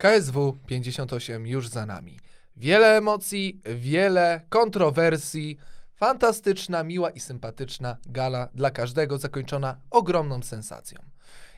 [0.00, 2.18] KSW 58 już za nami.
[2.56, 5.58] Wiele emocji, wiele kontrowersji.
[5.94, 10.98] Fantastyczna, miła i sympatyczna gala dla każdego, zakończona ogromną sensacją.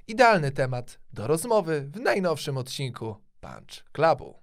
[0.09, 4.42] Idealny temat do rozmowy w najnowszym odcinku Punch Clubu.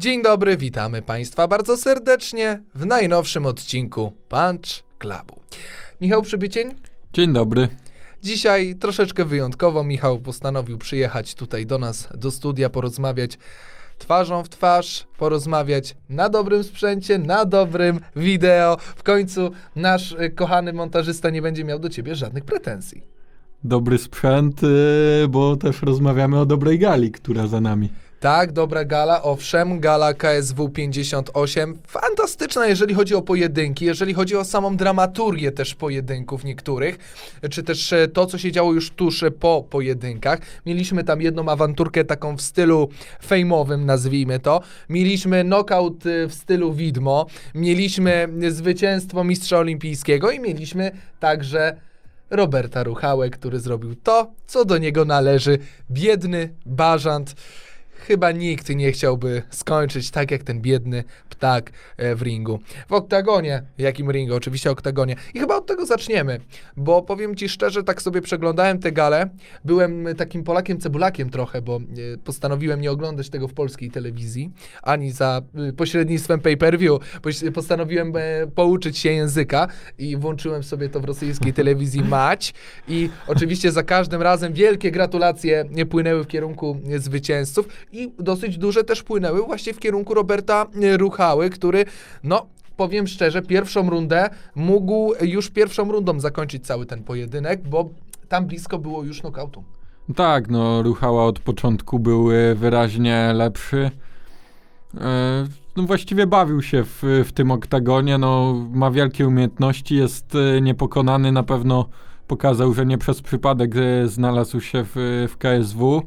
[0.00, 5.40] Dzień dobry, witamy Państwa bardzo serdecznie w najnowszym odcinku Punch Clubu.
[6.00, 6.74] Michał Przybycień,
[7.12, 7.68] Dzień dobry.
[8.22, 13.38] Dzisiaj troszeczkę wyjątkowo Michał postanowił przyjechać tutaj do nas, do studia, porozmawiać
[13.98, 18.76] twarzą w twarz, porozmawiać na dobrym sprzęcie, na dobrym wideo.
[18.96, 23.02] W końcu nasz y, kochany montażysta nie będzie miał do ciebie żadnych pretensji.
[23.64, 27.88] Dobry sprzęt, yy, bo też rozmawiamy o dobrej gali, która za nami.
[28.20, 31.78] Tak, dobra gala, owszem, gala KSW 58.
[31.86, 36.98] Fantastyczna, jeżeli chodzi o pojedynki, jeżeli chodzi o samą dramaturgię też pojedynków niektórych,
[37.50, 40.38] czy też e, to, co się działo już tuż po pojedynkach.
[40.66, 42.88] Mieliśmy tam jedną awanturkę taką w stylu
[43.24, 44.60] fejmowym, nazwijmy to.
[44.88, 50.90] Mieliśmy knockout e, w stylu widmo, mieliśmy zwycięstwo mistrza olimpijskiego i mieliśmy
[51.20, 51.76] także
[52.30, 55.58] Roberta Ruchałę, który zrobił to, co do niego należy.
[55.90, 57.34] Biedny bażant.
[58.06, 62.60] Chyba nikt nie chciałby skończyć tak jak ten biedny ptak e, w ringu.
[62.88, 64.34] W oktagonie, jakim ringu?
[64.34, 65.16] Oczywiście oktagonie.
[65.34, 66.40] I chyba od tego zaczniemy,
[66.76, 69.30] bo powiem ci szczerze, tak sobie przeglądałem tę galę.
[69.64, 71.80] Byłem takim Polakiem cebulakiem trochę, bo e,
[72.24, 74.50] postanowiłem nie oglądać tego w polskiej telewizji,
[74.82, 76.98] ani za e, pośrednictwem pay-per-view.
[77.54, 78.12] Postanowiłem
[78.54, 82.54] pouczyć się języka i włączyłem sobie to w rosyjskiej telewizji Mać.
[82.88, 88.84] I oczywiście za każdym razem wielkie gratulacje nie płynęły w kierunku zwycięzców i dosyć duże
[88.84, 91.84] też płynęły właśnie w kierunku Roberta e, Ruchały, który,
[92.24, 92.46] no,
[92.76, 97.90] powiem szczerze, pierwszą rundę mógł już pierwszą rundą zakończyć cały ten pojedynek, bo
[98.28, 99.64] tam blisko było już nokautu.
[100.16, 103.90] Tak, no Ruchała od początku był yy, wyraźnie lepszy.
[104.94, 105.00] Yy,
[105.76, 111.42] No właściwie bawił się w, w tym oktagonie, no ma wielkie umiejętności, jest niepokonany, na
[111.42, 111.88] pewno
[112.26, 113.74] pokazał, że nie przez przypadek
[114.04, 116.02] znalazł się w, w KSW.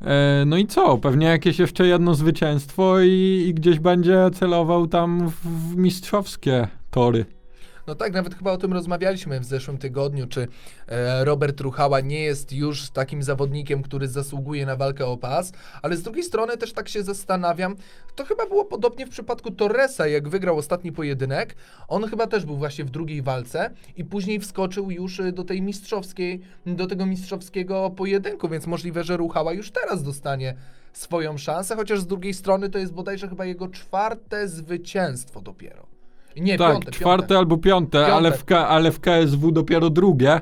[0.00, 0.06] Yy,
[0.46, 0.98] No i co?
[0.98, 7.39] Pewnie jakieś jeszcze jedno zwycięstwo i, i gdzieś będzie celował tam w mistrzowskie tory.
[7.90, 10.48] No tak, nawet chyba o tym rozmawialiśmy w zeszłym tygodniu, czy
[10.88, 15.52] e, Robert Ruchała nie jest już takim zawodnikiem, który zasługuje na walkę o pas,
[15.82, 17.76] ale z drugiej strony też tak się zastanawiam,
[18.14, 21.56] to chyba było podobnie w przypadku Torresa, jak wygrał ostatni pojedynek,
[21.88, 25.62] on chyba też był właśnie w drugiej walce i później wskoczył już e, do tej
[25.62, 30.54] mistrzowskiej, do tego mistrzowskiego pojedynku, więc możliwe, że Ruchała już teraz dostanie
[30.92, 35.99] swoją szansę, chociaż z drugiej strony to jest bodajże chyba jego czwarte zwycięstwo dopiero.
[36.36, 37.38] Nie, tak, piąte, czwarte piąte.
[37.38, 38.14] albo piąte, Piąte.
[38.14, 40.40] Ale, w K, ale w KSW dopiero drugie.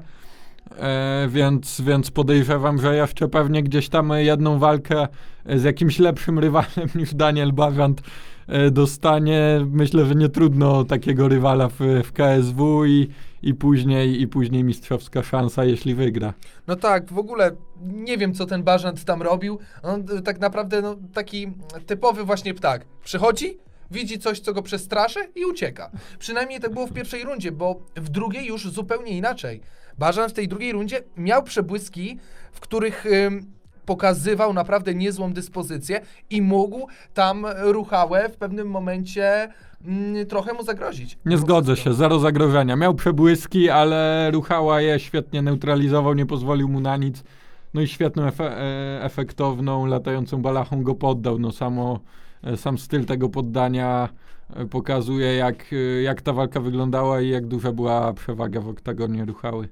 [0.79, 5.09] E, więc, więc podejrzewam, że jeszcze pewnie gdzieś tam jedną walkę
[5.47, 8.03] z jakimś lepszym rywalem niż Daniel Bażant
[8.47, 9.67] e, dostanie.
[9.71, 13.09] Myślę, że nie trudno takiego rywala w, w KSW i,
[13.43, 16.35] i, później, i później mistrzowska szansa, jeśli wygra.
[16.67, 17.51] No tak, w ogóle
[17.83, 19.59] nie wiem, co ten Bażant tam robił.
[19.83, 21.53] On y, tak naprawdę no, taki
[21.87, 22.85] typowy właśnie ptak.
[23.05, 23.59] Przychodzi,
[23.91, 25.91] widzi coś, co go przestraszy i ucieka.
[26.19, 29.61] Przynajmniej tak było w pierwszej rundzie, bo w drugiej już zupełnie inaczej.
[29.99, 32.19] Bażant w tej drugiej rundzie miał przebłyski,
[32.53, 36.01] w których ym, pokazywał naprawdę niezłą dyspozycję
[36.31, 39.49] i mógł tam ruchałę w pewnym momencie
[39.85, 41.19] mm, trochę mu zagrozić.
[41.25, 42.77] Nie zgodzę się, zero zagrożenia.
[42.77, 47.25] Miał przebłyski, ale Ruchała je świetnie neutralizował, nie pozwolił mu na nic.
[47.75, 51.39] No i świetną, efe, e, efektowną, latającą balachą go poddał.
[51.39, 52.01] No samo,
[52.57, 54.09] sam styl tego poddania
[54.57, 59.25] e, pokazuje, jak, e, jak ta walka wyglądała i jak duża była przewaga w oktagonie
[59.25, 59.69] Ruchały.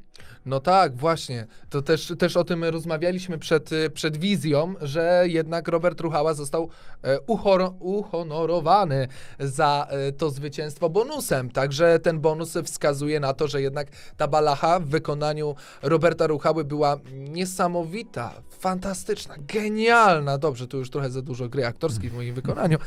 [0.46, 1.46] No tak, właśnie.
[1.70, 6.68] To też, też o tym rozmawialiśmy przed, przed wizją, że jednak Robert Ruchała został
[7.02, 11.50] e, uchor, uhonorowany za e, to zwycięstwo bonusem.
[11.50, 16.96] Także ten bonus wskazuje na to, że jednak ta balacha w wykonaniu Roberta Ruchały była
[17.12, 20.38] niesamowita, fantastyczna, genialna.
[20.38, 22.78] Dobrze, tu już trochę za dużo gry aktorskiej w moim wykonaniu.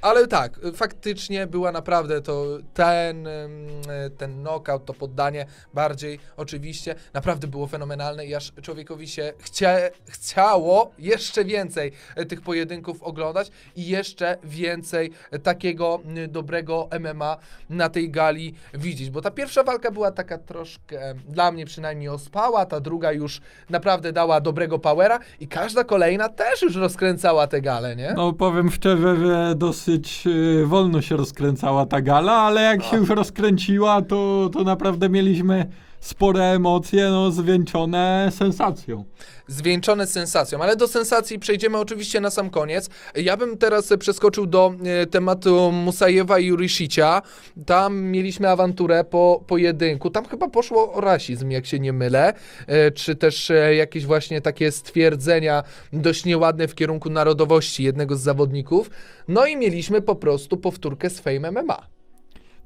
[0.00, 3.52] Ale tak, faktycznie była naprawdę to ten, em,
[3.88, 6.67] e, ten knockout, to poddanie bardziej oczywiście,
[7.14, 9.76] naprawdę było fenomenalne i aż człowiekowi się chcia,
[10.06, 17.36] chciało jeszcze więcej e, tych pojedynków oglądać i jeszcze więcej e, takiego m, dobrego MMA
[17.70, 22.66] na tej gali widzieć, bo ta pierwsza walka była taka troszkę, dla mnie przynajmniej ospała,
[22.66, 27.96] ta druga już naprawdę dała dobrego powera i każda kolejna też już rozkręcała tę galę,
[27.96, 28.12] nie?
[28.16, 33.08] No powiem szczerze, że dosyć e, wolno się rozkręcała ta gala, ale jak się już
[33.08, 35.66] rozkręciła, to, to naprawdę mieliśmy
[36.00, 39.04] spore emocje, no zwieńczone sensacją.
[39.48, 42.90] zwieńczone sensacją, ale do sensacji przejdziemy oczywiście na sam koniec.
[43.16, 47.22] Ja bym teraz przeskoczył do e, tematu Musajewa i Jurishicia.
[47.66, 50.10] Tam mieliśmy awanturę po pojedynku.
[50.10, 52.32] Tam chyba poszło o rasizm, jak się nie mylę,
[52.66, 55.62] e, czy też e, jakieś właśnie takie stwierdzenia
[55.92, 58.90] dość nieładne w kierunku narodowości jednego z zawodników.
[59.28, 61.97] No i mieliśmy po prostu powtórkę z Fame MMA.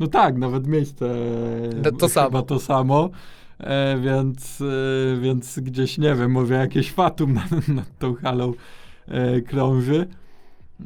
[0.00, 1.14] No tak, nawet miejsce
[1.82, 2.42] To- to samo.
[2.42, 3.10] to samo.
[3.60, 8.52] E, więc, e, więc gdzieś, nie wiem, może jakieś fatum nad, nad tą halą
[9.08, 10.06] e, krąży.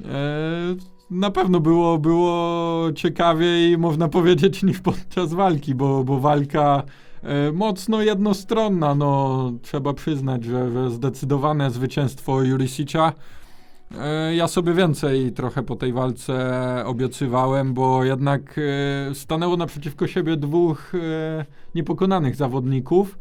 [0.05, 0.77] E,
[1.11, 6.83] na pewno było, było ciekawiej, można powiedzieć, niż podczas walki, bo, bo walka
[7.23, 8.95] e, mocno jednostronna.
[8.95, 13.13] No, trzeba przyznać, że, że zdecydowane zwycięstwo Jurisicza.
[13.95, 16.35] E, Ja sobie więcej trochę po tej walce
[16.87, 18.61] obiecywałem, bo jednak
[19.11, 21.45] e, stanęło naprzeciwko siebie dwóch e,
[21.75, 23.19] niepokonanych zawodników.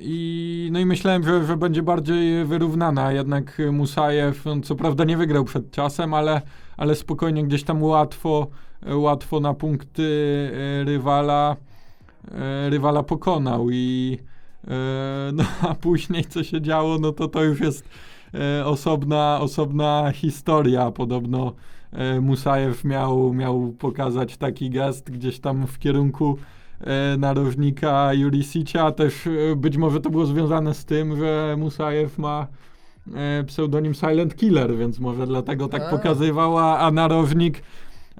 [0.00, 3.12] I, no i myślałem, że, że będzie bardziej wyrównana.
[3.12, 6.42] Jednak Musajew, on co prawda nie wygrał przed czasem, ale,
[6.76, 8.46] ale spokojnie gdzieś tam łatwo,
[8.86, 10.50] łatwo na punkty
[10.84, 11.56] rywala,
[12.68, 13.70] rywala pokonał.
[13.70, 14.18] I
[15.32, 17.88] no, a później co się działo, no to to już jest
[18.64, 20.90] osobna, osobna historia.
[20.90, 21.52] Podobno
[21.92, 26.38] e, Musajew miał, miał pokazać taki gest gdzieś tam w kierunku
[26.80, 28.92] e, narożnika Jurisicia.
[28.92, 32.46] Też e, być może to było związane z tym, że Musajew ma
[33.14, 37.62] e, pseudonim Silent Killer, więc może dlatego tak pokazywała, a narożnik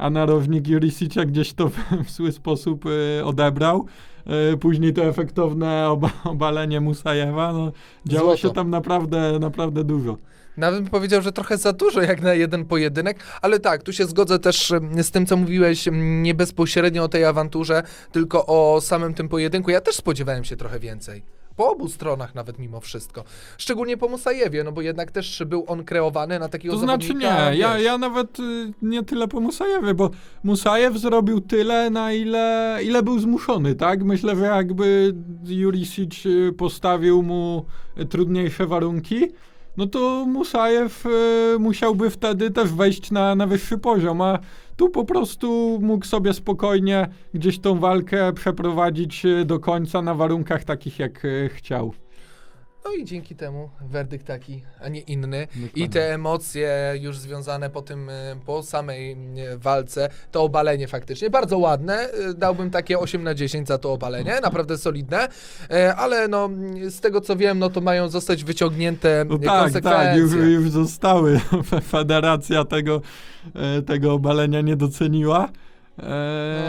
[0.02, 1.76] a narożnik Jurisicia gdzieś to w,
[2.06, 3.86] w zły sposób e, odebrał.
[4.26, 7.52] E, później to efektowne oba, obalenie Musajewa.
[7.52, 7.72] No,
[8.06, 8.36] działo Złoto.
[8.36, 10.16] się tam naprawdę, naprawdę dużo.
[10.56, 14.06] Nawet bym powiedział, że trochę za dużo jak na jeden pojedynek, ale tak, tu się
[14.06, 17.82] zgodzę też em, z tym, co mówiłeś, em, nie bezpośrednio o tej awanturze,
[18.12, 19.70] tylko o samym tym pojedynku.
[19.70, 21.22] Ja też spodziewałem się trochę więcej.
[21.56, 23.24] Po obu stronach nawet mimo wszystko.
[23.58, 27.26] Szczególnie po Musajewie, no bo jednak też był on kreowany na takiego To znaczy nie,
[27.26, 30.10] ja, wiesz, ja nawet y, nie tyle po Musajewie, bo
[30.44, 34.04] Musajew zrobił tyle, na ile, ile był zmuszony, tak?
[34.04, 35.14] Myślę, że jakby
[35.44, 37.64] Jurisic y, postawił mu
[37.98, 39.28] y, trudniejsze warunki,
[39.76, 44.38] no to Musajew y, musiałby wtedy też wejść na, na wyższy poziom, a
[44.76, 50.64] tu po prostu mógł sobie spokojnie gdzieś tą walkę przeprowadzić y, do końca na warunkach
[50.64, 51.94] takich, jak y, chciał.
[52.84, 55.46] No i dzięki temu werdykt taki, a nie inny.
[55.56, 55.88] I Dokładnie.
[55.88, 59.16] te emocje już związane po tym, e, po samej e,
[59.58, 64.40] walce, to obalenie faktycznie, bardzo ładne, e, dałbym takie 8 na 10 za to obalenie,
[64.42, 65.28] naprawdę solidne,
[65.96, 66.48] ale no
[66.88, 70.00] z tego co wiem, no to mają zostać wyciągnięte No e, tak, konsekwencje.
[70.00, 71.40] tak, już, już zostały.
[71.90, 73.00] Federacja tego,
[73.86, 75.48] tego obalenia nie doceniła.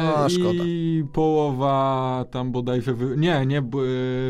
[0.04, 0.64] No, szkoda.
[0.66, 2.94] I połowa tam bodajże.
[2.94, 3.18] Wy...
[3.18, 3.64] Nie, nie, e,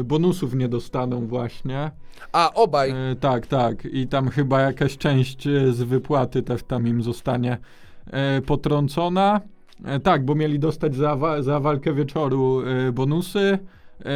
[0.03, 1.91] bonusów nie dostaną właśnie.
[2.31, 3.85] A obaj, E, tak, tak.
[3.85, 7.57] I tam chyba jakaś część e, z wypłaty też tam im zostanie
[8.45, 9.41] potrącona.
[10.03, 12.61] Tak, bo mieli dostać za, wa- za walkę wieczoru
[12.93, 13.59] bonusy.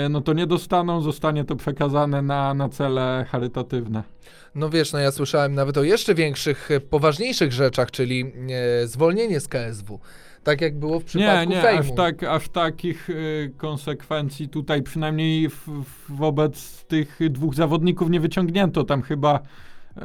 [0.09, 4.03] No to nie dostaną, zostanie to przekazane na, na cele charytatywne.
[4.55, 8.33] no wiesz, no ja słyszałem nawet o jeszcze większych, poważniejszych rzeczach, czyli
[8.85, 9.99] zwolnienie z KSW.
[10.43, 11.79] Tak jak było w Nie, przypadku nie, Fejmu.
[11.79, 18.83] aż, tak, aż takich y, konsekwencji tutaj przynajmniej w, wobec tych dwóch zawodników nie wyciągnięto.
[18.83, 19.39] Tam chyba
[19.97, 20.01] e,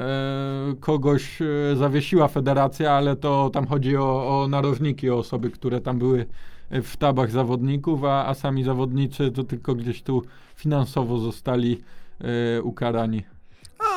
[0.81, 5.99] kogoś e, zawiesiła federacja, ale to tam chodzi o, o narożniki, o osoby, które tam
[5.99, 6.27] były
[6.71, 10.23] w sztabach zawodników, a, a sami zawodnicy to tylko gdzieś tu
[10.55, 11.81] finansowo zostali
[12.21, 13.23] e, ukarani.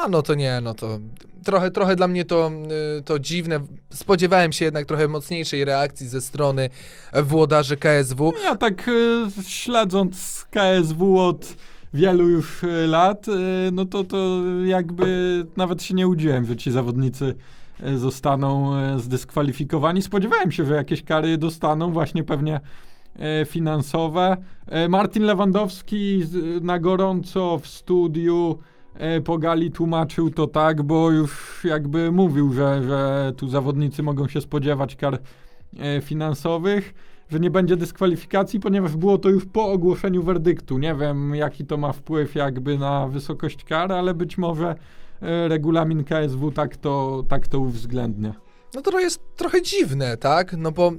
[0.10, 1.00] No to nie, no to
[1.46, 2.52] trochę, trochę dla mnie to,
[3.00, 3.60] y, to dziwne.
[3.90, 6.70] Spodziewałem się jednak trochę mocniejszej reakcji ze strony
[7.24, 8.34] włodarzy KSW.
[8.44, 8.92] Ja tak e,
[9.44, 11.56] śledząc KSW od
[11.94, 13.26] wielu już e, lat,
[13.72, 17.36] no to, to jakby nawet się nie udziłem, że ci zawodnicy
[17.96, 20.02] zostaną zdyskwalifikowani.
[20.02, 22.60] Spodziewałem się, że jakieś kary dostaną, właśnie pewnie
[23.48, 24.38] finansowe.
[24.90, 26.24] Martin Lewandowski
[26.62, 28.60] na gorąco w studiu
[28.98, 34.28] e, po gali tłumaczył to tak, bo już jakby mówił, że, że tu zawodnicy mogą
[34.28, 35.20] się spodziewać kar
[35.80, 36.94] e, finansowych
[37.30, 40.78] że nie będzie dyskwalifikacji, ponieważ było to już po ogłoszeniu werdyktu.
[40.78, 44.76] Nie wiem, jaki to ma wpływ jakby na wysokość kar, ale być może
[45.22, 48.34] e, regulamin KSW tak to, tak to uwzględnia.
[48.74, 50.56] No to jest trochę dziwne, tak?
[50.58, 50.92] No bo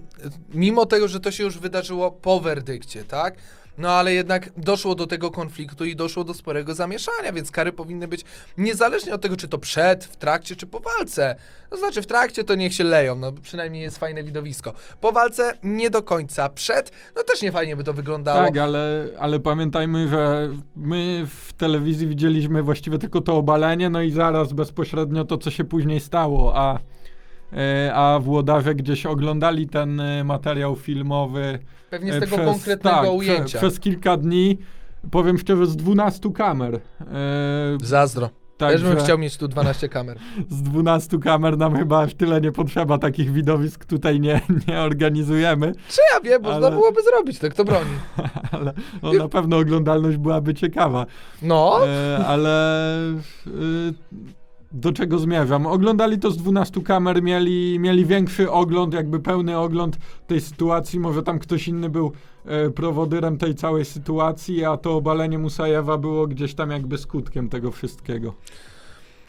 [0.55, 3.37] mimo tego, że to się już wydarzyło po werdykcie, tak?
[3.79, 8.09] No ale jednak doszło do tego konfliktu i doszło do sporego zamieszania, więc kary powinny
[8.09, 8.25] być
[8.59, 11.37] niezależnie od tego, czy to przed, w trakcie, czy po walce.
[11.71, 14.73] To znaczy w trakcie to niech się leją, no przynajmniej jest fajne widowisko.
[15.01, 18.45] Po walce nie do końca, przed, no też nie fajnie by to wyglądało.
[18.45, 24.11] Tak, ale, ale pamiętajmy, że my w telewizji widzieliśmy właściwie tylko to obalenie, no i
[24.11, 26.79] zaraz bezpośrednio to, co się później stało, a,
[27.53, 31.59] e, a włodarze gdzieś oglądali ten e, materiał filmowy.
[31.91, 33.45] Pewnie z e, tego przez, konkretnego tak, ujęcia.
[33.45, 34.59] Prze, przez kilka dni,
[35.11, 36.75] powiem szczerze, z 12 kamer.
[36.75, 36.79] E,
[37.83, 38.31] Zazdro.
[38.57, 40.19] tak, Też bym że chciał mieć tu 12 kamer.
[40.49, 45.73] Z 12 kamer nam chyba aż tyle nie potrzeba, takich widowisk tutaj nie, nie organizujemy,
[45.89, 47.91] Czy ja wiem, można Ale- byłoby zrobić, tak to broni.
[48.53, 51.07] ale no, na pewno oglądalność byłaby ciekawa.
[51.43, 53.13] No, E, ale e,
[54.77, 55.67] do czego zmierzam?
[55.67, 61.01] Oglądali to z 12 kamer, mieli, mieli większy ogląd, jakby pełny ogląd tej sytuacji.
[61.01, 62.13] Może tam ktoś inny był
[62.45, 67.71] e, prowodyrem tej całej sytuacji, a to obalenie Musajewa było gdzieś tam jakby skutkiem tego
[67.71, 68.35] wszystkiego.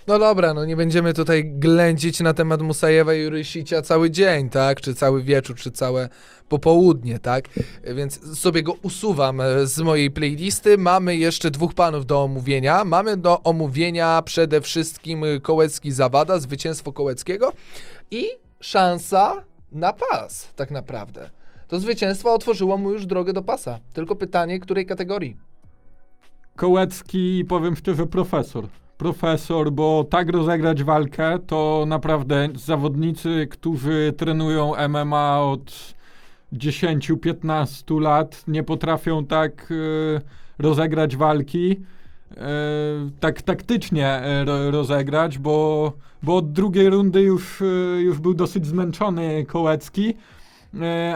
[0.07, 4.81] No dobra, no nie będziemy tutaj ględzić na temat Musajewa i Rysicia cały dzień, tak?
[4.81, 6.09] Czy cały wieczór, czy całe
[6.49, 7.49] popołudnie, tak?
[7.83, 10.77] Więc sobie go usuwam e, z mojej playlisty.
[10.77, 12.85] Mamy jeszcze dwóch panów do omówienia.
[12.85, 17.53] Mamy do omówienia przede wszystkim Kołecki Zawada, zwycięstwo Kołeckiego
[18.11, 18.25] i
[18.59, 21.29] szansa na pas, tak naprawdę.
[21.67, 23.79] To zwycięstwo otworzyło mu już drogę do pasa.
[23.93, 25.37] Tylko pytanie, której kategorii?
[26.55, 28.67] Kołecki, powiem szczerze, profesor.
[28.97, 35.93] Profesor, bo tak rozegrać walkę, to naprawdę zawodnicy, którzy trenują MMA od
[36.53, 40.21] 10-15 lat, nie potrafią tak e,
[40.59, 41.79] rozegrać walki,
[42.37, 42.45] e,
[43.19, 47.65] tak taktycznie ro, rozegrać, bo, bo od drugiej rundy już, e,
[48.01, 50.13] już był dosyć zmęczony Kołecki,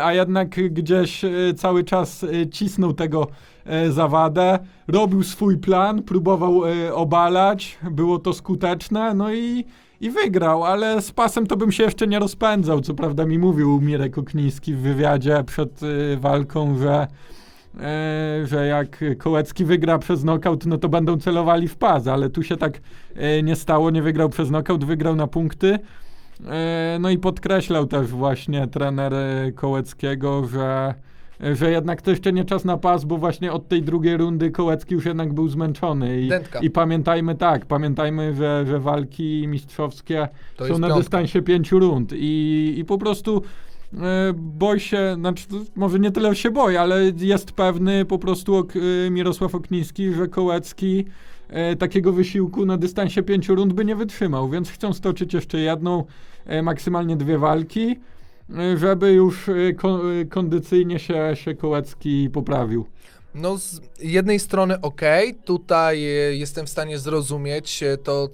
[0.02, 3.28] a jednak gdzieś e, cały czas e, cisnął tego
[3.66, 9.66] e, zawadę, robił swój plan, próbował e, obalać, było to skuteczne, no i,
[10.02, 12.82] i wygrał, ale z pasem to bym się jeszcze nie rozpędzał.
[12.82, 17.08] Co prawda mi mówił Mirek Okniński w wywiadzie przed e, walką, że,
[17.80, 22.44] e, że jak Kołecki wygra przez knockout, no to będą celowali w pas, ale tu
[22.44, 22.82] się tak
[23.16, 25.80] e, nie stało, nie wygrał przez knockout, wygrał na punkty.
[26.50, 30.94] E, No i podkreślał też właśnie trener e, Kołeckiego, że,
[31.54, 34.94] że jednak to jeszcze nie czas na pas, bo właśnie od tej drugiej rundy Kołecki
[34.94, 36.22] już jednak był zmęczony.
[36.22, 36.60] I, Dętka.
[36.60, 41.00] i pamiętajmy tak, pamiętajmy, że, że walki mistrzowskie To są na piątka.
[41.00, 43.42] dystansie pięciu rund i, i po prostu
[43.94, 43.98] e,
[44.36, 45.46] boi się, znaczy
[45.76, 50.28] może nie tyle się boi, ale jest pewny po prostu ok, e, Mirosław Okniński, że
[50.28, 51.06] Kołecki
[51.52, 56.04] e, takiego wysiłku na dystansie pięciu rund by nie wytrzymał, więc chcą stoczyć jeszcze jedną,
[56.46, 58.00] e, maksymalnie dwie walki,
[58.50, 62.86] e, żeby już e, ko, e, kondycyjnie się, się Kołecki poprawił.
[63.36, 65.02] No, z jednej strony ok,
[65.46, 68.30] tutaj e, jestem w stanie zrozumieć to,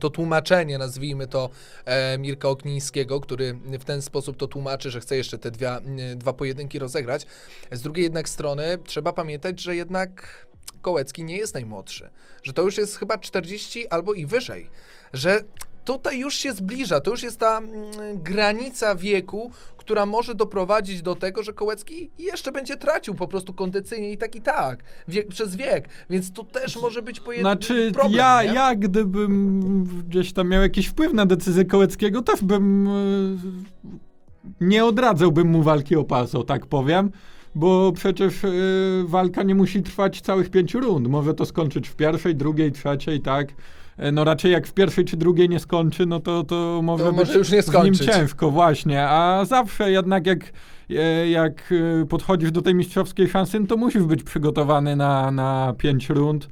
[0.00, 1.50] to tłumaczenie, nazwijmy to,
[1.84, 5.70] e, Mirka Oknińskiego, który w ten sposób to tłumaczy, że chce jeszcze te dwie,
[6.16, 7.26] dwa pojedynki rozegrać.
[7.72, 10.46] Z drugiej jednak strony trzeba pamiętać, że jednak
[10.82, 12.10] Kołecki nie jest najmłodszy,
[12.42, 14.70] że to już jest chyba 40 albo i wyżej,
[15.12, 15.40] że
[15.84, 17.72] tutaj już się zbliża, to już jest ta mm,
[18.14, 24.12] granica wieku, która może doprowadzić do tego, że Kołecki jeszcze będzie tracił po prostu kondycyjnie
[24.12, 28.14] i tak i tak, wiek, przez wiek, więc tu też może być pojedyn- Znaczy, problem,
[28.14, 28.54] ja, nie?
[28.54, 32.90] ja gdybym gdzieś tam miał jakiś wpływ na decyzję Kołeckiego, też bym e,
[34.60, 37.10] nie odradzałbym mu walki o pas, o tak powiem,
[37.58, 38.48] bo przecież e,
[39.04, 41.08] walka nie musi trwać całych pięciu rund.
[41.08, 43.48] Może to skończyć w pierwszej, drugiej, trzeciej, tak.
[43.96, 47.10] E, No raczej jak w pierwszej czy drugiej nie skończy, no to, to może To
[47.12, 48.06] być może już nie z nim skończyć.
[48.06, 49.08] ciężko, właśnie.
[49.08, 50.38] A zawsze jednak jak,
[50.90, 51.72] e, jak
[52.02, 56.48] e, podchodzisz do tej mistrzowskiej szansy, no to musisz być przygotowany na, na pięć rund.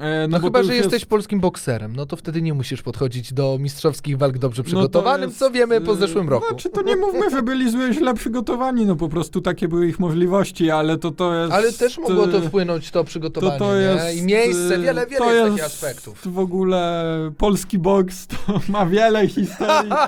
[0.00, 3.58] E, No bo chyba, że jesteś polskim bokserem, no to wtedy nie musisz podchodzić do
[3.60, 6.46] mistrzowskich walk dobrze przygotowanym, No jest, co wiemy po e, zeszłym roku.
[6.48, 9.98] Znaczy to nie mówmy, że byli złe, źle przygotowani, no po prostu takie były ich
[10.00, 11.52] możliwości, ale to to jest...
[11.52, 13.80] Ale też mogło to e, wpłynąć to przygotowanie, to, to nie?
[13.80, 16.32] jest, I miejsce, e, wiele, wiele to jest, takich jest aspektów.
[16.34, 17.04] w ogóle
[17.38, 18.36] polski boks to
[18.72, 19.92] ma wiele historii.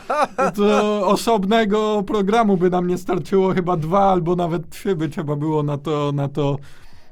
[0.56, 5.62] To osobnego programu by nam nie starczyło, chyba dwa albo nawet trzy by trzeba było
[5.62, 6.56] na to, na to,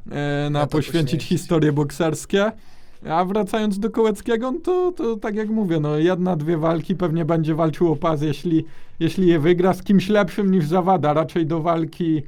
[0.06, 1.28] na Na to poświęcić poświęcić.
[1.28, 2.52] historie bokserskie.
[3.10, 7.24] A wracając do Kołeckiego, no to, to tak jak mówię, no jedna, dwie walki pewnie
[7.24, 8.64] będzie walczył o pas, jeśli,
[9.00, 11.12] jeśli je wygra z kimś lepszym niż Zawada.
[11.12, 12.22] Raczej do walki e,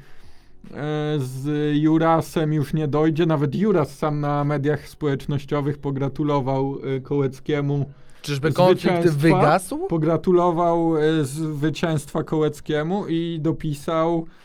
[1.18, 3.26] z Jurasem już nie dojdzie.
[3.26, 7.90] Nawet Juras sam na mediach społecznościowych pogratulował e, Kołeckiemu.
[8.22, 9.78] Czyżby konflikt wygasł?
[9.86, 14.43] Pogratulował e, zwycięstwa Kołeckiemu i dopisał, e,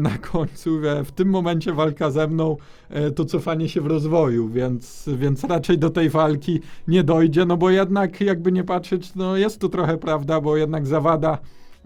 [0.00, 2.56] na końcu, że w tym momencie walka ze mną
[2.90, 7.56] e, to cofanie się w rozwoju, więc, więc raczej do tej walki nie dojdzie, no
[7.56, 11.38] bo jednak jakby nie patrzeć, no jest to trochę prawda, bo jednak Zawada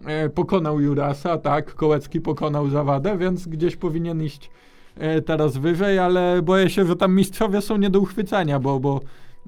[0.06, 4.50] e, pokonał Jurasa, tak, Kołecki pokonał Zawadę, więc gdzieś powinien iść
[4.96, 9.00] e, teraz wyżej, ale boję się, że tam mistrzowie są nie do uchwycenia, bo, bo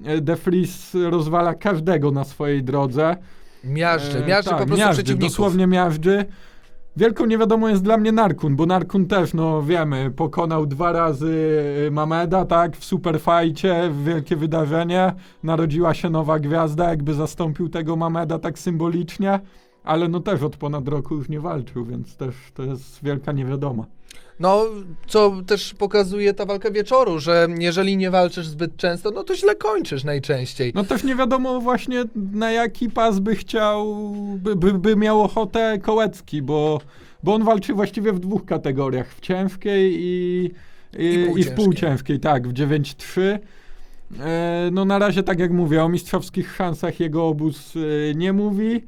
[0.04, 3.16] e, De Vries rozwala każdego na swojej drodze.
[3.64, 5.30] Miażdży, E, miażdży tak, po prostu miażdży, przeciwników.
[5.30, 6.24] dosłownie miażdży.
[6.96, 11.26] Wielką niewiadomą jest dla mnie Narkun, bo Narkun też, no wiemy, pokonał dwa razy
[11.86, 15.12] y, Mameda, tak, w superfajcie, w wielkie wydarzenie.
[15.42, 19.40] Narodziła się nowa gwiazda, jakby zastąpił tego Mameda tak symbolicznie,
[19.84, 23.86] ale no też od ponad roku już nie walczył, więc też to jest wielka niewiadoma.
[24.40, 24.64] No,
[25.06, 29.54] co też pokazuje ta walka wieczoru, że jeżeli nie walczysz zbyt często, no to źle
[29.54, 30.72] kończysz najczęściej.
[30.74, 33.96] No też nie wiadomo właśnie na jaki pas by chciał,
[34.36, 36.80] by, by, by miał ochotę Kołecki, bo,
[37.22, 40.50] bo on walczy właściwie w dwóch kategoriach, w ciężkiej i,
[40.98, 42.20] i, I i, w półciężkiej.
[42.20, 43.20] tak, w 9-3.
[44.20, 48.82] E, no na razie, tak jak mówię, o mistrzowskich szansach jego obóz e, nie mówi.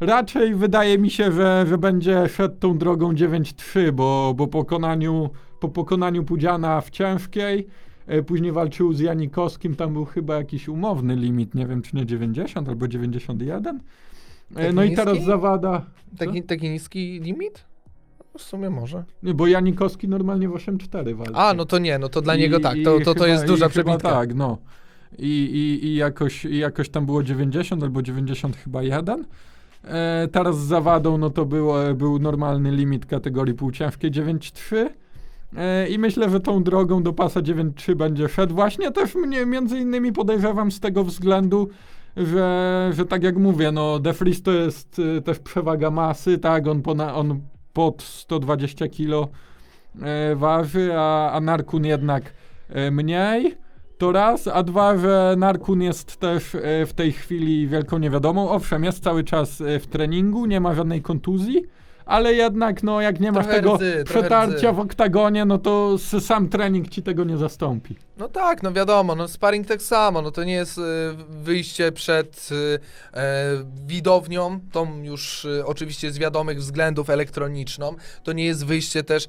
[0.00, 5.30] Raczej wydaje mi się, że, że będzie szedł tą drogą 9-3, bo, bo pokonaniu,
[5.60, 7.66] po pokonaniu Pudziana w ciężkiej,
[8.06, 12.06] e, później walczył z Janikowskim, tam był chyba jakiś umowny limit, nie wiem czy nie
[12.06, 13.80] 90 albo 91.
[14.50, 15.26] E, Taki no i teraz niski?
[15.26, 15.86] zawada,
[16.18, 17.64] Taki, taki niski limit?
[18.34, 19.04] No, W sumie może.
[19.22, 21.34] nie, bo Janikowski normalnie w 8-4 walczy.
[21.34, 23.46] A, no to nie, no to dla I- niego tak, to, to, to chyba- jest
[23.46, 24.10] duża przebitka.
[24.10, 24.58] Tak, no.
[25.18, 29.24] I, i, i, jakoś, I jakoś tam było 90 albo 90 chyba 1.
[29.84, 34.88] E, teraz z zawadą, no to było, był normalny limit kategorii półciężkiej 9.3.
[35.56, 38.54] E, I myślę, że tą drogą do pasa 9.3 będzie szedł.
[38.54, 41.68] Właśnie też mnie między innymi podejrzewam z tego względu,
[42.16, 46.66] że, że tak jak mówię, no De Vries to jest y, też przewaga masy, tak,
[46.66, 47.40] on, pona, on
[47.72, 49.28] pod 120 kilo
[50.02, 52.32] e, waży, a, a Narkun jednak
[52.68, 53.56] e, mniej.
[54.00, 58.50] To raz, a dwa, że Narkun jest też e, w tej chwili wielką niewiadomą.
[58.50, 61.62] Owszem, jest cały czas e, w treningu, nie ma żadnej kontuzji,
[62.06, 66.48] ale jednak, no, jak nie masz Trochę tego rdzy, przetarcia w oktagonie, no to sam
[66.48, 67.96] trening ci tego nie zastąpi.
[68.20, 70.82] No tak, no wiadomo, no sparring tak samo, no to nie jest y,
[71.28, 72.78] wyjście przed y,
[73.14, 79.26] e, widownią, tą już y, oczywiście z wiadomych względów elektroniczną, to nie jest wyjście też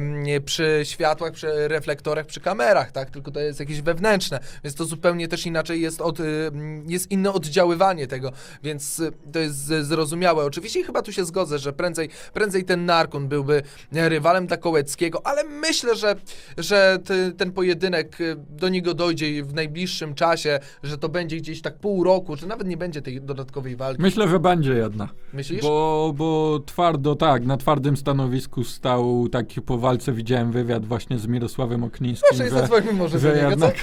[0.00, 4.84] nie przy światłach, przy reflektorach, przy kamerach, tak, tylko to jest jakieś wewnętrzne, więc to
[4.84, 9.56] zupełnie też inaczej jest, od, y, mm, jest inne oddziaływanie tego, więc y, to jest
[9.64, 10.44] zrozumiałe.
[10.44, 15.26] Oczywiście chyba tu się zgodzę, że prędzej, prędzej ten Narkun byłby e, rywalem dla Kołeckiego,
[15.26, 16.16] ale myślę, że,
[16.58, 21.62] że ty, ten pojedynek y, do niego dojdzie w najbliższym czasie, że to będzie gdzieś
[21.62, 24.02] tak pół roku, że nawet nie będzie tej dodatkowej walki.
[24.02, 25.08] Myślę, że będzie jedna.
[25.32, 25.62] Myślisz?
[25.62, 31.26] Bo, bo twardo, tak, na twardym stanowisku stał taki po walce, widziałem wywiad właśnie z
[31.26, 33.74] Mirosławem Oknińskim, Proszę, że, zadzwońmy może do że niego, jednak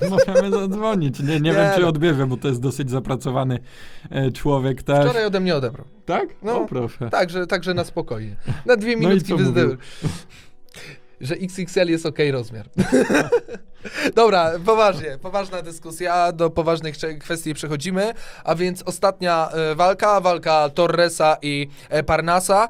[0.00, 0.08] co?
[0.16, 1.20] możemy zadzwonić.
[1.20, 1.88] Nie, nie, Nie, wiem, czy no.
[1.88, 3.58] odbierze, bo to jest dosyć zapracowany
[4.10, 5.04] e, człowiek też.
[5.04, 5.86] Wczoraj ode mnie odebrał.
[6.06, 6.28] Tak?
[6.42, 6.60] No.
[6.60, 7.10] No, proszę.
[7.10, 8.36] Także, także na spokojnie.
[8.66, 9.76] Na dwie No i minutki co mówił?
[11.20, 12.68] Że XXL jest ok rozmiar.
[14.14, 21.36] Dobra, poważnie, poważna dyskusja, do poważnych kwestii przechodzimy, a więc ostatnia e, walka, walka Torresa
[21.42, 22.68] i e, Parnasa.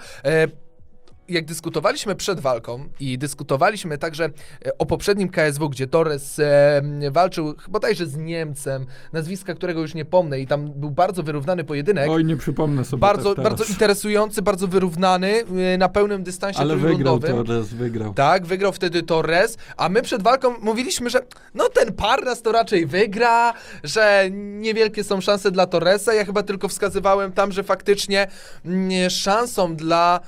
[1.28, 7.54] Jak dyskutowaliśmy przed walką i dyskutowaliśmy także e, o poprzednim KSW, gdzie Torres e, walczył
[7.68, 12.10] bodajże z Niemcem, nazwiska którego już nie pomnę i tam był bardzo wyrównany pojedynek.
[12.10, 13.50] Oj, nie przypomnę sobie Bardzo, teraz.
[13.50, 17.18] bardzo interesujący, bardzo wyrównany e, na pełnym dystansie Ale wygrał.
[17.18, 18.14] Torres, wygrał.
[18.14, 21.20] Tak, wygrał wtedy Torres, a my przed walką mówiliśmy, że
[21.54, 23.52] no ten Parnas to raczej wygra,
[23.84, 26.14] że niewielkie są szanse dla Torresa.
[26.14, 28.26] Ja chyba tylko wskazywałem tam, że faktycznie
[28.64, 30.20] mm, szansą dla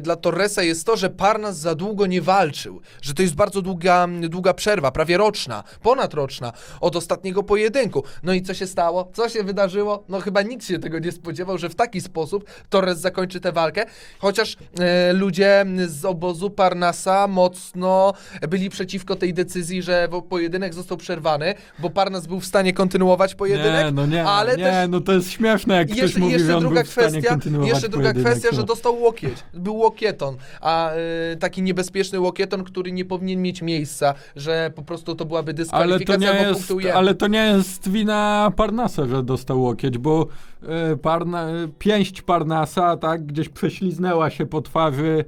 [0.00, 4.08] dla Torresa jest to, że Parnas za długo nie walczył, że to jest bardzo długa,
[4.28, 8.04] długa przerwa, prawie roczna, ponadroczna od ostatniego pojedynku.
[8.22, 9.10] No i co się stało?
[9.12, 10.04] Co się wydarzyło?
[10.08, 13.86] No chyba nikt się tego nie spodziewał, że w taki sposób Torres zakończy tę walkę,
[14.18, 18.12] chociaż e, ludzie z obozu Parnasa mocno
[18.48, 23.86] byli przeciwko tej decyzji, że pojedynek został przerwany, bo Parnas był w stanie kontynuować pojedynek,
[23.86, 26.32] Nie, no nie, ale nie, też no to jest śmieszne, jak i ktoś jeszcze, mówi,
[26.32, 28.56] jeszcze że on druga był w stanie kwestia, kontynuować jeszcze druga pojedynek, kwestia, no.
[28.56, 29.44] że dostał łokieć.
[29.54, 30.90] Był łokieton, a
[31.32, 35.54] y, taki niebezpieczny łokieton, który nie powinien mieć miejsca, że po prostu to byłaby Ale
[35.54, 40.26] to, dyskwalifikacja nie po jest, ale to nie jest wina Parnasa, że dostał łokieć, bo
[40.62, 45.24] e, Parna, e, pięść Parnasa, tak, gdzieś prześliznęła się po twarzy,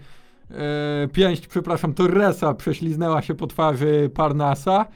[0.50, 4.86] e, pięść, przepraszam, Torresa prześliznęła się po twarzy Parnasa,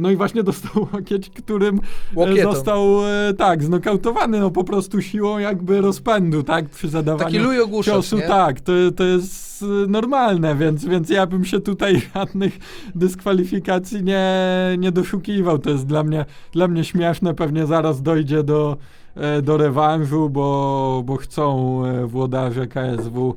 [0.00, 1.80] no i właśnie dostał łokieć, którym
[2.16, 7.84] e, został e, tak, znokautowany, no po prostu siłą jakby rozpędu, tak, przy zadawaniu Taki
[7.84, 8.22] ciosu, nie?
[8.22, 12.58] tak, to, to jest e, normalne, więc, więc ja bym się tutaj żadnych
[12.94, 14.30] dyskwalifikacji nie,
[14.78, 15.58] nie doszukiwał.
[15.58, 18.76] To jest dla mnie, dla mnie śmieszne, pewnie zaraz dojdzie do,
[19.14, 23.36] e, do rewanżu, bo, bo chcą e, włodarze KSW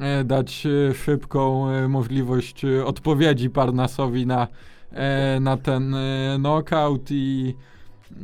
[0.00, 4.48] e, dać e, szybką e, możliwość e, odpowiedzi Parnasowi na, e,
[5.40, 7.54] na ten e, knockout i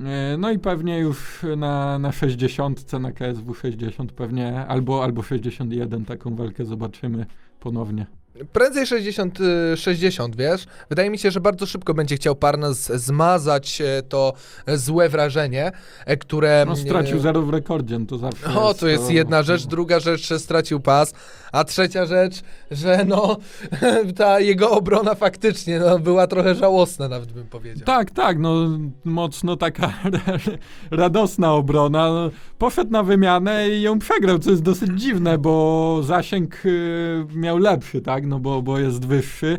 [0.04, 6.04] e, no i pewnie już na, na 60, na KSW 60 pewnie, albo, albo 61
[6.04, 7.26] taką walkę zobaczymy
[7.60, 8.06] ponownie.
[8.52, 10.66] Prędzej 60, y, 60, wiesz?
[10.88, 14.32] Wydaje mi się, że bardzo szybko będzie chciał Parnas zmazać e, to
[14.66, 15.72] złe wrażenie,
[16.06, 16.64] e, które...
[16.66, 19.70] No stracił e, zero w rekordzie, no to zawsze O, to jest jedna rzecz, no.
[19.70, 21.14] druga rzecz, że stracił pas,
[21.52, 23.36] a trzecia rzecz, że no,
[24.16, 27.86] ta jego obrona faktycznie no, była trochę żałosna, nawet bym powiedział.
[27.86, 29.92] Tak, tak, no mocno taka
[30.90, 32.10] radosna obrona.
[32.12, 37.58] No, Poszedł na wymianę i ją przegrał, co jest dosyć dziwne, bo zasięg y, miał
[37.58, 39.58] lepszy, tak, no bo, bo jest wyższy,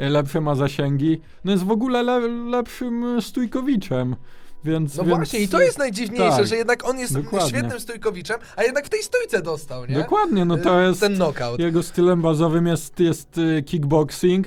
[0.00, 1.20] y, lepsze ma zasięgi.
[1.44, 2.18] No jest w ogóle le,
[2.50, 4.16] lepszym stójkowiczem,
[4.64, 4.96] więc...
[4.96, 7.48] No więc, właśnie, i to jest najdziwniejsze, tak, że jednak on jest dokładnie.
[7.48, 9.94] świetnym stójkowiczem, a jednak w tej stójce dostał, nie?
[9.94, 11.00] Dokładnie, no to Y, jest...
[11.00, 11.60] Ten knockout.
[11.60, 14.46] Jego stylem bazowym jest, jest kickboxing.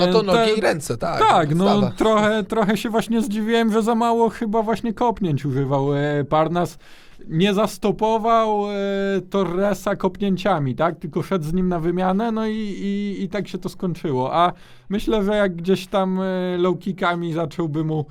[0.00, 1.18] No to E, nogi te- i ręce, tak.
[1.18, 5.94] Tak, no trochę, trochę się właśnie zdziwiłem, że za mało chyba właśnie kopnięć używał.
[5.94, 6.78] E, Parnas
[7.28, 8.74] nie zastopował e,
[9.30, 10.98] Torresa kopnięciami, tak?
[10.98, 14.34] Tylko szedł z nim na wymianę, no i, i, i tak się to skończyło.
[14.34, 14.52] A
[14.88, 18.06] myślę, że jak gdzieś tam e, low kickami zacząłby mu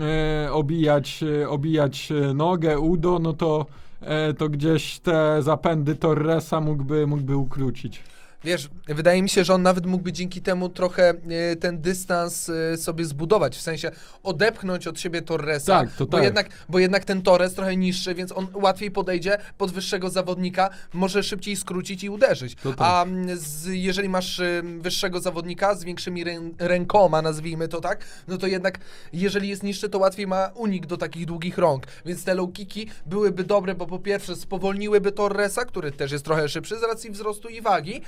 [0.00, 3.66] e, obijać, e, obijać e, nogę, udo, no to,
[4.00, 8.02] e, to gdzieś te zapędy Torresa mógłby, mógłby ukrócić.
[8.44, 12.76] Wiesz, wydaje mi się, że on nawet mógłby dzięki temu trochę e, ten dystans e,
[12.76, 13.90] sobie zbudować, w sensie
[14.22, 16.24] odepchnąć od siebie Torresa, Tak, to bo, tak.
[16.24, 21.22] jednak, bo jednak ten Torres trochę niższy, więc on łatwiej podejdzie pod wyższego zawodnika, może
[21.22, 22.54] szybciej skrócić i uderzyć.
[22.54, 22.80] To tak.
[22.80, 28.04] A mm, z, jeżeli masz e, wyższego zawodnika z większymi rę, rękoma, nazwijmy to tak,
[28.28, 28.78] no to jednak
[29.12, 32.86] jeżeli jest niższy, to łatwiej ma unik do takich długich rąk, więc te low kicki
[33.06, 37.48] byłyby dobre, bo po pierwsze spowolniłyby Torresa, który też jest trochę szybszy z racji wzrostu
[37.48, 38.02] i wagi,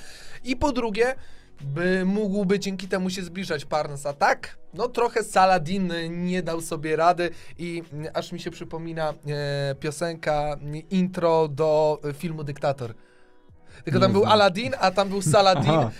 [0.45, 1.15] i po drugie,
[1.61, 6.97] by mógłby dzięki temu się zbliżać Parnas, a tak, no trochę Saladin nie dał sobie
[6.97, 12.95] rady i mm, aż mi się przypomina e, piosenka mm, intro do e, filmu Dyktator.
[13.85, 14.25] Tylko tam był.
[14.25, 15.71] Aladdin, a tam był Saladin.
[15.71, 15.91] Aha.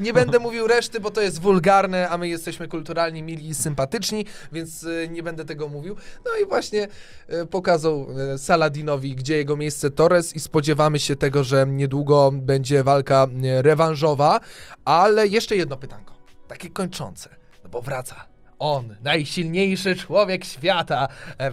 [0.00, 4.24] Nie będę mówił reszty, bo to jest wulgarne, a my jesteśmy kulturalni, mili i sympatyczni,
[4.52, 5.96] więc e, nie będę tego mówił.
[6.24, 6.88] No i właśnie
[7.28, 12.84] e, pokazał e, Saladinowi, gdzie jego miejsce Torres i spodziewamy się tego, że niedługo będzie
[12.84, 13.26] walka
[13.62, 14.40] rewanżowa,
[14.84, 16.14] ale jeszcze jedno pytanko,
[16.48, 17.28] takie kończące,
[17.64, 18.29] no bo wraca.
[18.60, 21.08] On, najsilniejszy człowiek świata.
[21.38, 21.52] E,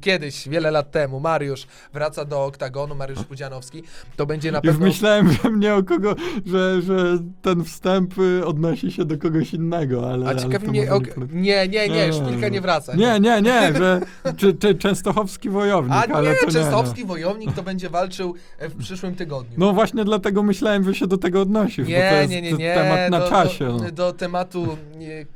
[0.00, 3.82] Kiedyś, wiele lat temu, Mariusz wraca do oktagonu, Mariusz Pudzianowski.
[4.16, 4.86] To będzie na Już pewno...
[4.86, 6.14] myślałem, że mnie o kogo,
[6.46, 10.26] że, że ten wstęp y, odnosi się do kogoś innego, ale.
[10.26, 12.94] A ciekawi mnie, ok, nie- nie, nie, nie, Nie, szpilka nie wraca.
[12.94, 14.00] Nie, nie, nie, że
[14.36, 16.34] czy, czy częstochowski wojownik, A nie, to nie.
[16.52, 17.06] Częstochowski No.
[17.06, 19.54] wojownik to będzie walczył e, w przyszłym tygodniu.
[19.58, 22.52] no właśnie dlatego myślałem, że się do tego odnosisz, bo to nie, jest nie, nie,
[22.52, 22.74] nie.
[22.74, 23.66] temat na do, czasie.
[23.66, 23.90] Do, no.
[23.90, 24.76] do tematu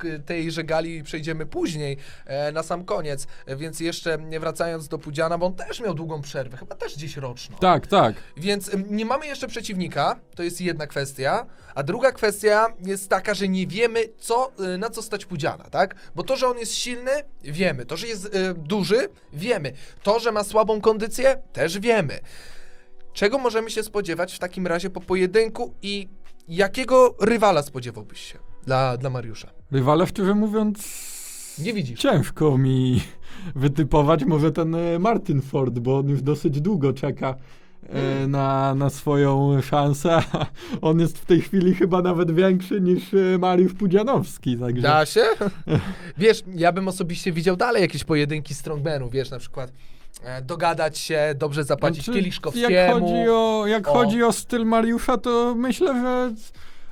[0.05, 3.27] e, tejże gali przejdziemy później, e, na sam koniec.
[3.47, 6.97] E, Więc jeszcze nie wracając do Pudziana, bo on też miał długą przerwę, chyba też
[6.97, 7.57] gdzieś roczną.
[7.59, 8.15] Tak, tak.
[8.37, 13.49] Więc nie mamy jeszcze przeciwnika, to jest jedna kwestia, a druga kwestia jest taka, że
[13.49, 15.95] nie wiemy, co, y, na co stać Pudziana, tak?
[16.15, 17.11] Bo to, że on jest silny,
[17.43, 17.87] wiemy.
[17.87, 19.73] To, że jest y, duży, wiemy.
[20.03, 22.19] To, że ma słabą kondycję, też wiemy.
[23.13, 26.09] Czego możemy się spodziewać w takim razie po pojedynku i
[26.49, 29.58] jakiego rywala spodziewałbyś się dla, dla Mariusza?
[29.73, 30.79] Rywale, szczerze mówiąc,
[31.59, 32.01] Nie widzisz.
[32.01, 33.01] ciężko mi
[33.55, 34.25] wytypować.
[34.25, 37.35] Może ten e, Martin Ford, bo on już dosyć długo czeka
[37.89, 40.23] e, na, na swoją szansę.
[40.81, 44.57] On jest w tej chwili chyba nawet większy niż e, Mariusz Pudzianowski.
[44.59, 44.83] Także...
[44.83, 45.25] Da się?
[46.19, 49.73] wiesz, ja bym osobiście widział dalej jakieś pojedynki strongmanów, wiesz, na przykład
[50.43, 52.71] dogadać się, dobrze zapłacić Znaczy, Kieliszkowskiemu.
[52.71, 53.93] Jak chodzi o, jak O.
[53.93, 56.35] chodzi o styl Mariusza, to myślę, że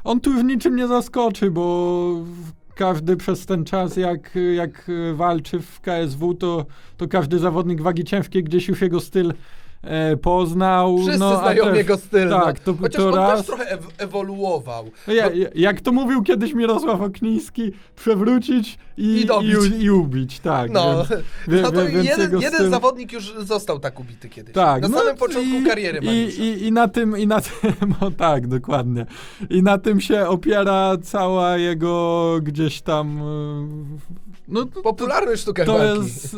[0.04, 2.12] on tu już niczym nie zaskoczy, bo
[2.76, 8.44] każdy przez ten czas, jak, jak walczy w KSW, to, to każdy zawodnik wagi ciężkiej
[8.44, 9.32] gdzieś już jego styl
[9.86, 10.98] e, poznał.
[10.98, 12.30] Wszyscy no, znają też- jego styl.
[12.30, 12.72] Tak, no.
[12.72, 13.38] to, Chociaż to on raz.
[13.38, 14.90] też trochę ew- ewoluował.
[15.06, 19.50] No Ja, ja- jak to mówił kiedyś Mirosław Okniński, przewrócić i, I dobić.
[19.78, 20.70] i, i ubić, tak.
[20.70, 21.08] No, więc,
[21.48, 24.54] wie- no to wie- jeden, jeden styl- zawodnik już został tak ubity kiedyś.
[24.54, 26.08] Tak, Na no samym początku i, kariery i,
[26.40, 29.06] i, I na tym, i na tym, o tak, dokładnie.
[29.50, 33.20] I na tym się opiera cała jego gdzieś tam
[34.48, 36.36] No, to, Popularny sztuka to jest,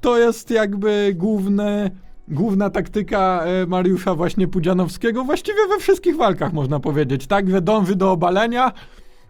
[0.00, 1.90] to jest jakby główne,
[2.28, 7.60] główna taktyka e, Mariusza właśnie Pudzianowskiego, właściwie we wszystkich walkach można powiedzieć, tak?
[7.60, 8.72] Dąży do obalenia,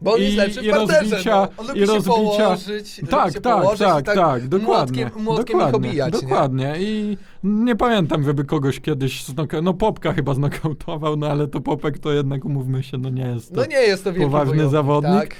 [0.02, 1.64] Bo on jest i- lepszy w i parterze, rozbicia- no.
[1.70, 5.10] On i rozbicia- położyć, Tak, tak, położyć tak, i tak, tak, dokładnie.
[5.16, 6.20] młotkiem, dokładnie, obijać, nie?
[6.20, 6.74] dokładnie.
[6.78, 9.62] I nie pamiętam, żeby kogoś kiedyś znokautował.
[9.62, 13.54] No Popka chyba znokautował, no ale to Popek to jednak umówmy się, no nie jest
[13.54, 13.60] to.
[13.60, 15.34] No nie jest to poważny zawodnik, Tak?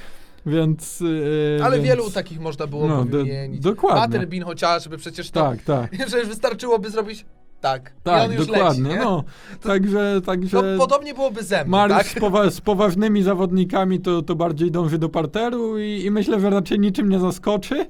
[0.45, 0.99] Więc.
[0.99, 1.87] Yy, Ale więc...
[1.87, 3.59] wielu takich można było No, wymienić.
[3.61, 4.01] dokładnie.
[4.01, 5.41] Paterbin chociażby, przecież to...
[5.41, 5.91] Tak, tak.
[6.07, 7.25] Przecież wystarczyłoby zrobić
[7.61, 7.91] tak.
[8.03, 8.89] Tak, dokładnie.
[8.89, 9.23] leci, no,
[9.63, 12.07] także, także No, podobnie byłoby ze mną, Mariusz tak?
[12.07, 16.49] z, powa- z poważnymi zawodnikami to, to bardziej dąży do parteru i, i myślę, że
[16.49, 17.85] raczej niczym nie zaskoczy.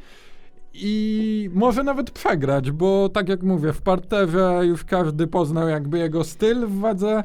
[0.74, 6.24] I może nawet przegrać, bo tak jak mówię, w parterze już każdy poznał jakby jego
[6.24, 7.24] styl w wadze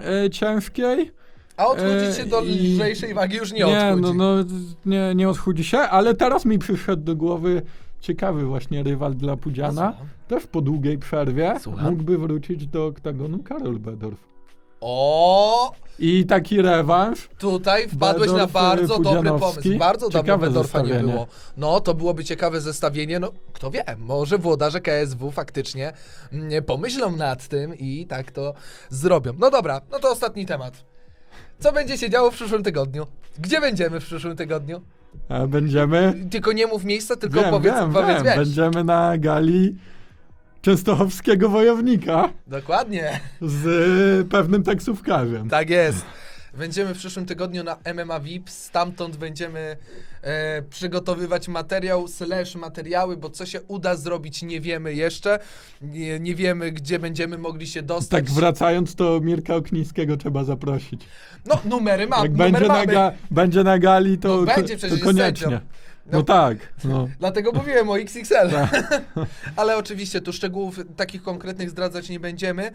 [0.00, 1.12] e, ciężkiej.
[1.56, 4.02] A odchudzić się E, do i- lżejszej wagi już nie, nie odchudzi.
[4.18, 4.44] no, no
[4.86, 7.62] nie, nie odchudzi się, ale teraz mi przyszedł do głowy
[8.00, 9.90] ciekawy właśnie rywal dla Pudziana.
[9.90, 10.08] Słucham.
[10.28, 11.84] Też po długiej przerwie Słucham.
[11.90, 14.30] mógłby wrócić do oktagonu Karol Bedorf.
[14.82, 19.62] O, I taki rewanż tutaj wpadłeś na Bedorf, bardzo dobry Pudzianowski.
[19.62, 19.78] pomysł.
[19.78, 21.12] Bardzo dawno Ciekawe Bedorfa nie zestawienie.
[21.12, 21.26] było.
[21.56, 23.20] No, to byłoby ciekawe zestawienie.
[23.20, 25.92] No, kto wie, może włodarze KSW faktycznie
[26.32, 28.54] mm, pomyślą nad tym i tak to
[28.90, 29.32] zrobią.
[29.38, 30.84] No dobra, no to ostatni temat.
[31.58, 33.06] Co będzie się działo w przyszłym tygodniu?
[33.38, 34.80] Gdzie będziemy w przyszłym tygodniu?
[35.28, 36.14] A będziemy.
[36.30, 38.24] Tylko nie mów miejsca, tylko wiem, powiedz, wiem, powiedz wiem.
[38.24, 38.36] wiesz.
[38.36, 39.76] Będziemy na gali
[40.62, 43.20] częstochowskiego wojownika Dokładnie.
[43.40, 45.48] z y, pewnym taksówkarzem.
[45.48, 46.04] Tak jest.
[46.54, 49.76] Będziemy w przyszłym tygodniu na MMA VIP, stamtąd będziemy
[50.22, 55.38] e, przygotowywać materiał slash materiały, bo co się uda zrobić nie wiemy jeszcze.
[55.82, 58.24] Nie, nie wiemy, gdzie będziemy mogli się dostać.
[58.24, 61.00] Tak wracając, to Mirka Oknińskiego trzeba zaprosić.
[61.46, 62.92] No, numery mam, Jak numer będzie na, mamy.
[62.92, 65.42] ga, będzie na gali, to, No to, będzie, przecież to jest koniecznie.
[65.46, 65.60] sędzią.
[66.12, 66.24] No, No.
[66.24, 66.58] tak.
[66.84, 67.08] No.
[67.20, 68.50] Dlatego mówiłem o XXL.
[68.50, 69.02] Tak.
[69.56, 72.70] Ale oczywiście tu szczegółów takich konkretnych zdradzać nie będziemy,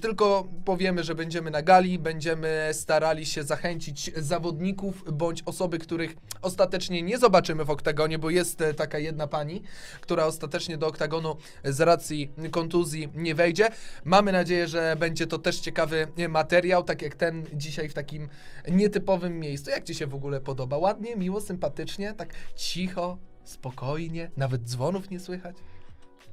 [0.00, 7.02] tylko powiemy, że będziemy na gali, będziemy starali się zachęcić zawodników bądź osoby, których ostatecznie
[7.02, 9.62] nie zobaczymy w oktagonie, bo jest taka jedna pani,
[10.00, 13.68] która ostatecznie do oktagonu z racji kontuzji nie wejdzie.
[14.04, 18.28] Mamy nadzieję, że będzie to też ciekawy materiał, tak jak ten dzisiaj w takim
[18.68, 19.70] nietypowym miejscu.
[19.70, 20.78] Jak Ci się w ogóle podoba?
[20.78, 22.34] Ładnie, miło, sympatycznie, tak
[22.72, 25.56] cicho, spokojnie, nawet dzwonów nie słychać?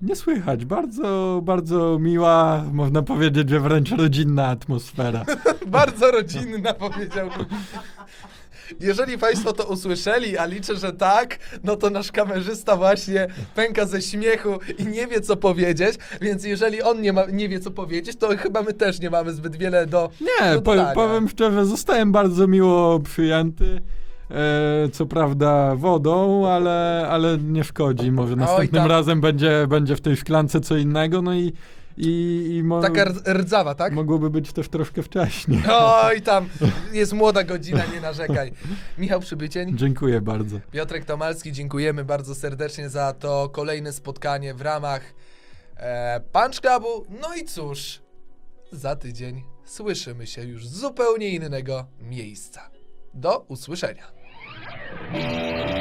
[0.02, 0.66] Nie słychać.
[0.66, 5.26] Bardzo, bardzo miła, można powiedzieć, że wręcz rodzinna atmosfera.
[5.68, 7.46] Bardzo rodzinna, powiedziałbym.
[8.80, 14.02] Jeżeli Państwo to usłyszeli, a liczę, że tak, no to nasz kamerzysta właśnie pęka ze
[14.02, 18.18] śmiechu i nie wie, co powiedzieć, więc jeżeli on nie, ma, nie wie, co powiedzieć,
[18.18, 22.12] to chyba my też nie mamy zbyt wiele do Nie, do po, powiem szczerze, zostałem
[22.12, 23.82] bardzo miło przyjęty.
[24.32, 28.12] E, co prawda wodą, ale, ale nie szkodzi.
[28.12, 28.92] Może następnym tam.
[28.92, 31.54] razem będzie, będzie w tej szklance co innego, no i,
[31.98, 33.94] i, i mo- Taka rdz- rdzawa, tak?
[33.94, 35.64] mogłoby być też troszkę wcześniej.
[35.72, 36.50] Oj, tam
[36.94, 38.52] jest młoda godzina, nie narzekaj.
[38.98, 40.60] Michał Przybycień, Dziękuję bardzo.
[40.72, 45.02] Piotrek Tomalski, dziękujemy bardzo serdecznie za to kolejne spotkanie w ramach
[45.78, 47.06] e, Punch Clubu.
[47.22, 48.02] No i cóż,
[48.72, 52.70] za tydzień słyszymy się już z zupełnie innego miejsca.
[53.14, 54.19] Do usłyszenia.
[55.12, 55.79] Yeah.